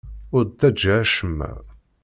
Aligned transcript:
Ur 0.35 0.43
d-ttaǧǧa 0.45 0.95
acemma. 1.03 1.51